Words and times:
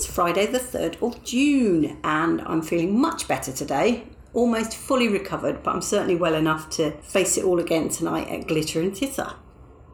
It's 0.00 0.06
Friday, 0.06 0.46
the 0.46 0.58
3rd 0.58 1.02
of 1.02 1.22
June, 1.24 1.98
and 2.02 2.40
I'm 2.46 2.62
feeling 2.62 2.98
much 2.98 3.28
better 3.28 3.52
today. 3.52 4.04
Almost 4.32 4.74
fully 4.74 5.08
recovered, 5.08 5.62
but 5.62 5.74
I'm 5.74 5.82
certainly 5.82 6.16
well 6.16 6.34
enough 6.34 6.70
to 6.70 6.92
face 7.02 7.36
it 7.36 7.44
all 7.44 7.60
again 7.60 7.90
tonight 7.90 8.28
at 8.28 8.46
Glitter 8.46 8.80
and 8.80 8.96
Titter. 8.96 9.34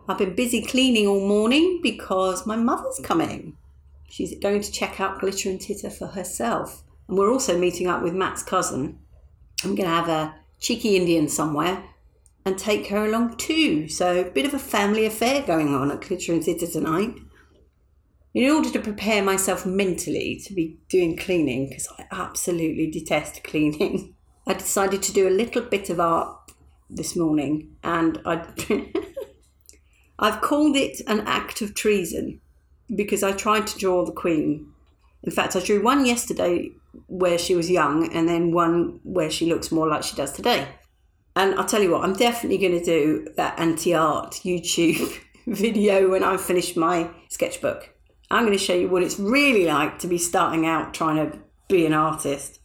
I've 0.09 0.19
been 0.19 0.37
busy 0.37 0.63
cleaning 0.63 1.09
all 1.09 1.27
morning 1.27 1.81
because 1.83 2.47
my 2.47 2.55
mother's 2.55 3.01
coming. 3.03 3.57
She's 4.09 4.39
going 4.39 4.61
to 4.61 4.71
check 4.71 5.01
out 5.01 5.19
Glitter 5.19 5.51
and 5.51 5.61
Titter 5.61 5.91
for 5.91 6.07
herself. 6.07 6.85
And 7.09 7.19
we're 7.19 7.33
also 7.33 7.59
meeting 7.59 7.89
up 7.89 8.05
with 8.05 8.15
Matt's 8.15 8.45
cousin. 8.45 9.01
I'm 9.65 9.75
going 9.75 9.89
to 9.89 9.97
have 9.97 10.09
a 10.09 10.37
cheeky 10.61 10.95
Indian 10.95 11.27
somewhere 11.27 11.83
and 12.45 12.57
take 12.57 12.87
her 12.91 13.07
along 13.07 13.39
too. 13.39 13.89
So, 13.89 14.21
a 14.21 14.31
bit 14.31 14.47
of 14.47 14.55
a 14.55 14.61
family 14.61 15.05
affair 15.05 15.43
going 15.43 15.75
on 15.75 15.91
at 15.91 16.03
Glitter 16.03 16.33
and 16.33 16.45
Titter 16.45 16.69
tonight 16.69 17.17
in 18.37 18.51
order 18.51 18.69
to 18.69 18.81
prepare 18.81 19.23
myself 19.23 19.65
mentally 19.65 20.39
to 20.45 20.53
be 20.53 20.79
doing 20.91 21.17
cleaning, 21.17 21.71
because 21.71 21.89
I 21.99 22.05
absolutely 22.13 22.91
detest 22.91 23.43
cleaning, 23.43 24.15
I 24.47 24.53
decided 24.53 25.03
to 25.05 25.13
do 25.15 25.27
a 25.27 25.31
little 25.31 25.63
bit 25.63 25.89
of 25.89 25.99
art 25.99 26.53
this 26.91 27.17
morning 27.17 27.75
and 27.83 28.21
I 28.27 28.47
I've 30.19 30.43
called 30.43 30.77
it 30.77 31.01
an 31.07 31.21
act 31.21 31.63
of 31.63 31.75
treason 31.75 32.43
because 32.95 33.23
I 33.23 33.33
tried 33.33 33.67
to 33.69 33.79
draw 33.79 34.05
the 34.05 34.13
Queen. 34.13 34.71
In 35.23 35.33
fact, 35.33 35.57
I 35.57 35.61
drew 35.61 35.83
one 35.83 36.05
yesterday 36.05 36.73
where 37.07 37.39
she 37.39 37.55
was 37.55 37.71
young 37.71 38.13
and 38.13 38.29
then 38.29 38.53
one 38.53 39.01
where 39.03 39.31
she 39.31 39.47
looks 39.47 39.73
more 39.73 39.89
like 39.89 40.03
she 40.03 40.15
does 40.15 40.33
today. 40.33 40.69
And 41.35 41.55
I'll 41.55 41.65
tell 41.65 41.83
you 41.83 41.93
what, 41.93 42.05
I'm 42.05 42.13
definitely 42.13 42.59
going 42.59 42.79
to 42.79 42.85
do 42.85 43.29
that 43.39 43.59
anti 43.59 43.95
art 43.95 44.33
YouTube 44.45 45.21
video 45.47 46.11
when 46.11 46.23
I've 46.23 46.43
finished 46.43 46.77
my 46.77 47.09
sketchbook 47.31 47.96
I'm 48.31 48.45
going 48.45 48.59
to 48.59 48.65
show 48.65 48.75
you 48.75 48.89
what 48.89 49.03
it's 49.03 49.19
really 49.19 49.67
like 49.67 49.99
to 50.01 50.09
be 50.09 50.19
starting 50.19 50.67
out 50.67 50.95
trying 50.95 51.31
to 51.31 51.39
be 51.69 51.87
an 51.87 51.93
artist. 51.93 52.61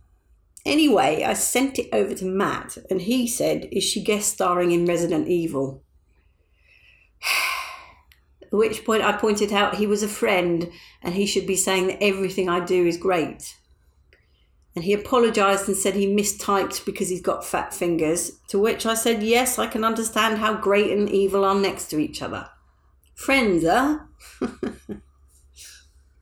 Anyway, 0.66 1.24
I 1.24 1.34
sent 1.34 1.80
it 1.80 1.90
over 1.92 2.14
to 2.16 2.26
Matt 2.26 2.78
and 2.90 3.02
he 3.02 3.28
said, 3.28 3.68
Is 3.72 3.84
she 3.84 4.04
guest 4.04 4.34
starring 4.34 4.72
in 4.72 4.86
Resident 4.86 5.28
Evil? 5.28 5.84
At 8.44 8.52
which 8.52 8.86
point 8.86 9.04
I 9.04 9.14
pointed 9.14 9.52
out 9.52 9.76
he 9.76 9.88
was 9.88 10.04
a 10.04 10.08
friend 10.08 10.72
and 11.02 11.16
he 11.16 11.26
should 11.26 11.48
be 11.48 11.56
saying 11.56 11.88
that 11.88 12.04
everything 12.04 12.48
I 12.50 12.64
do 12.64 12.86
is 12.86 12.98
great. 12.98 13.56
And 14.76 14.86
he 14.86 14.94
apologised 14.94 15.68
and 15.68 15.76
said 15.76 15.96
he 15.96 16.08
mistyped 16.08 16.86
because 16.86 17.10
he's 17.10 17.22
got 17.22 17.46
fat 17.46 17.74
fingers. 17.74 18.40
To 18.50 18.60
which 18.60 18.86
I 18.86 18.94
said, 18.94 19.22
Yes, 19.22 19.60
I 19.60 19.68
can 19.68 19.84
understand 19.84 20.38
how 20.38 20.54
great 20.54 20.92
and 20.92 21.10
evil 21.10 21.44
are 21.44 21.56
next 21.56 21.88
to 21.90 22.00
each 22.00 22.22
other. 22.22 22.50
Friends, 23.16 23.66
huh? 23.66 24.00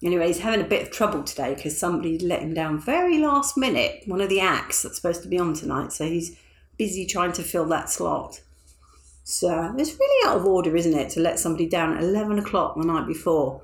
Anyway, 0.01 0.27
he's 0.27 0.39
having 0.39 0.61
a 0.61 0.67
bit 0.67 0.81
of 0.81 0.91
trouble 0.91 1.23
today 1.23 1.53
because 1.53 1.77
somebody 1.77 2.17
let 2.19 2.41
him 2.41 2.53
down 2.53 2.79
very 2.79 3.17
last 3.17 3.57
minute. 3.57 4.03
One 4.05 4.21
of 4.21 4.29
the 4.29 4.39
acts 4.39 4.81
that's 4.81 4.95
supposed 4.95 5.23
to 5.23 5.27
be 5.27 5.37
on 5.37 5.53
tonight, 5.53 5.91
so 5.91 6.05
he's 6.05 6.37
busy 6.77 7.05
trying 7.05 7.33
to 7.33 7.43
fill 7.43 7.65
that 7.65 7.89
slot. 7.89 8.41
So 9.25 9.75
it's 9.77 9.99
really 9.99 10.27
out 10.27 10.37
of 10.37 10.45
order, 10.45 10.75
isn't 10.75 10.97
it, 10.97 11.09
to 11.11 11.19
let 11.19 11.37
somebody 11.37 11.67
down 11.67 11.97
at 11.97 12.03
11 12.03 12.39
o'clock 12.39 12.75
the 12.75 12.87
night 12.87 13.07
before? 13.07 13.61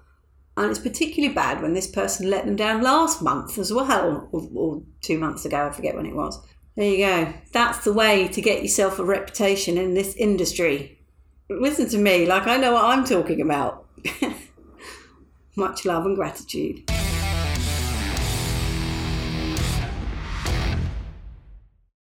And 0.58 0.69
it's 0.69 0.80
particularly 0.80 1.33
bad 1.33 1.61
when 1.61 1.73
this 1.73 1.88
person 1.88 2.30
let 2.30 2.45
them 2.45 2.56
down 2.56 2.81
last 2.81 3.22
month 3.22 3.58
as 3.58 3.72
well, 3.72 4.30
or, 4.31 4.47
or 4.53 4.81
two 5.02 5.17
months 5.17 5.45
ago, 5.45 5.67
I 5.67 5.72
forget 5.72 5.95
when 5.95 6.06
it 6.06 6.16
was. 6.16 6.39
There 6.75 6.89
you 6.89 6.97
go. 6.97 7.33
That's 7.53 7.83
the 7.86 7.94
way 7.94 8.28
to 8.28 8.41
get 8.41 8.61
yourself 8.61 9.00
a 9.00 9.06
reputation 9.06 9.78
in 9.78 9.94
this 9.94 10.13
industry. 10.16 11.00
Listen 11.50 11.88
to 11.89 11.97
me, 11.97 12.25
like 12.25 12.47
I 12.47 12.58
know 12.58 12.73
what 12.73 12.86
I'm 12.86 13.06
talking 13.06 13.39
about. 13.39 13.86
Much 15.58 15.86
love 15.86 16.06
and 16.06 16.16
gratitude. 16.16 16.95